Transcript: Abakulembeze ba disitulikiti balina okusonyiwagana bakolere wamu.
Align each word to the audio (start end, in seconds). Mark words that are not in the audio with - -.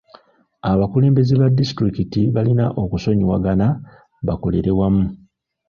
Abakulembeze 0.71 1.33
ba 1.41 1.47
disitulikiti 1.59 2.21
balina 2.35 2.65
okusonyiwagana 2.83 3.67
bakolere 4.27 4.71
wamu. 4.79 5.05